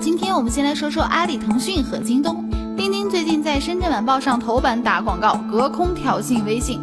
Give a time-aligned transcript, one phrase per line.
[0.00, 2.42] 今天我们先来说说阿里、腾讯和京东。
[2.74, 6.80] 钉钉最近在深圳晚报上头版打广告，隔空挑衅微信。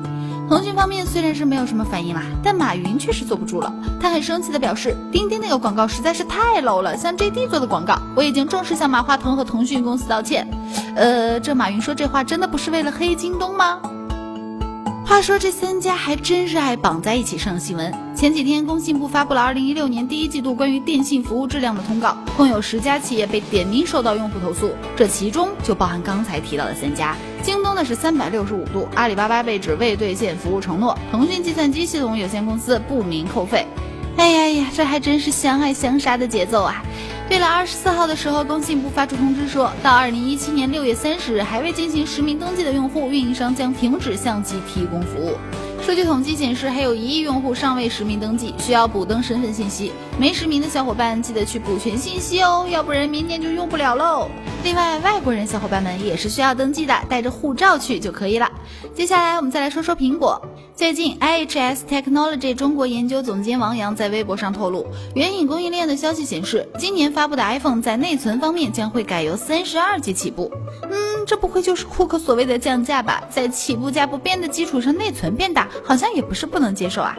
[0.47, 3.73] 腾讯方面虽然是没有什么反应啦，但马云确实坐不住了。
[3.99, 10.47] 他很生气的表示，钉钉那个广告实在是太 low 了，像 JD 做的广告，我已经正式向马化腾和腾讯公司道歉。
[10.95, 13.79] 呃，这马云说这话真的不是为了黑京东吗？
[15.07, 17.93] 话说这三家还真是爱绑在一起上新闻。
[18.13, 27.15] 前几天，工信部发布了二零一六年第一季度关于电信服务质量的通告，共有十家企业被点名受到用户投诉，这其中就包含刚才提到的三家。
[27.41, 33.65] 京东的是三百六十五度，阿里巴巴被指未兑现服务承诺，腾讯计算机系统有限公司不明扣费。
[34.17, 36.83] 哎呀呀，这还真是相爱相杀的节奏啊！
[37.29, 45.35] 对了，二十四号的时候，工信部发出通知，说到二零一七年六月三十日还未进行实名登记的用户，运营商将停止向其提供服务。
[45.81, 49.93] 数据统计显示，还有一亿用户尚未实名登记，需要补登身份信息。
[50.19, 54.29] 没实名的小伙伴记得去补全信息哦，要不然明年就用不了喽。
[54.63, 58.51] 另外，外国人小伙伴们也是需要登记的，带着护照去就可以了。
[58.93, 60.41] 接下来我们再来说说苹果。
[60.75, 70.51] 最近，IHS Technology 中国研究总监王洋在微博上透露，援引供应链的消息显示，今年发布的 iPhone 在内存方面将会改由三十二 G 起步。
[70.83, 73.21] 嗯，这不会就是库克所谓的降价吧？
[73.29, 77.17] 在起步价不变的基础上，内存变大，好像也不是不能接受啊。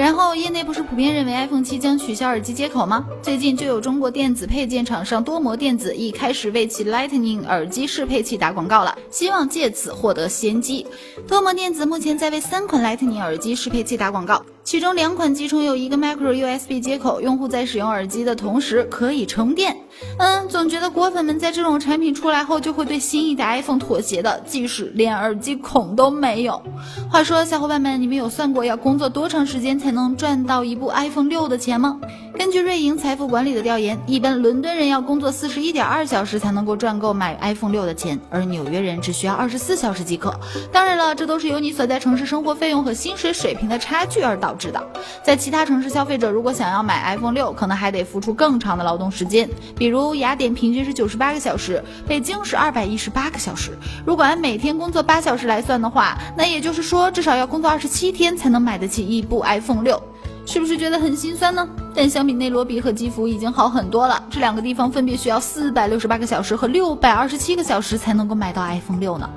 [0.00, 3.04] 然后，业内不是普遍认为 iPhone 七将取消耳机接口吗？
[3.20, 10.86] 最近就有中国电子配件厂商多模电子已开始为其 Lightning 耳机适配器打广告了，希望借此获得先机。
[11.28, 19.76] 多模电子目前在为三款 Lightning 耳机适配器打广告，其中两款机充有一个 Micro USB 接口，用户在使用耳机的同时可以充电。
[20.16, 26.62] 嗯，总觉得果粉们在这种产品出来后就会对新一代 iPhone 妥协的，即使连耳机孔都没有。
[27.10, 31.98] 话说，小伙伴们，你们有算过要工作多长时间才能赚到一部 iPhone 六的钱吗？
[32.38, 40.34] 根据瑞银财富管理的调研，一般伦敦人要工作四十一点二小时才能够赚够买 iPhone 六的钱，而纽约人只需要二十四小时即可。
[40.72, 44.82] 当然了，这都是由你所在城市生活费用和薪水水平的差距而导致的。
[45.22, 49.46] 在其他城市，消费者如果想要买 iPhone 六，可能还得付出更长的劳动时间。
[49.76, 53.72] 比如雅典平均是九十八个小时，北京是二百一十八个小时。
[54.06, 60.02] 如果按每天工作八小时来算的话，那也就是说至少要工作二十七天才能买得起一部 iPhone iPhone 六。
[60.46, 61.68] 是不是觉得很心酸呢？
[61.94, 64.20] 但相比内罗毕和基辅已经好很多了。
[64.28, 69.30] 这两个地方分别需要四百六十八个小时和六百二十七个小时才能够买到 iPhone 六呢。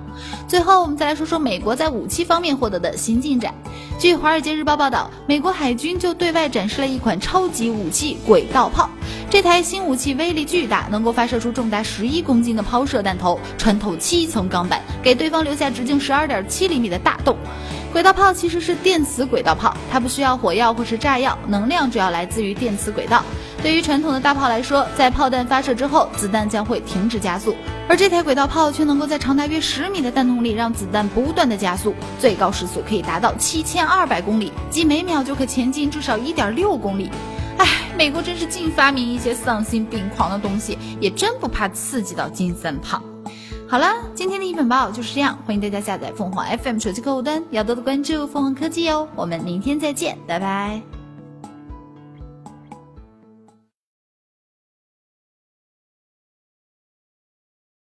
[0.48, 3.54] 最后，我们再来说说美国在武器方面获得的新进展。
[4.00, 8.90] 据《华尔街日报》报道，美国海军就对外展示了一款超级武器——轨道炮。
[9.30, 17.38] 这台新武器威力巨大，能够发射出重达十一公斤的抛射弹头，穿透七层钢板，给对方留下直径十二点七厘米的大洞。
[17.94, 23.24] 轨道炮其实是电磁轨道炮，它不需要火药或是炸药，能量主要来自于电磁轨道。
[23.62, 27.56] 对于传统的大炮来说，在炮弹发射之后，子弹将会停止加速，
[27.88, 37.12] 而这台轨道炮却能够在长达约十米的弹筒里让子弹不断的加速，最高时速可以达到七千二百公里，即每秒就可前进至少一点六公里。
[37.60, 43.04] 唉，美国真是净发明一些丧心病狂的东西，也真不怕刺激到金三胖。
[43.68, 49.08] 好了，今天的一本报就是这样，欢迎大家下载凤凰 FM 手机客户端，要多多关注凤凰科技哦。
[49.16, 51.03] 我们明天再见，拜拜。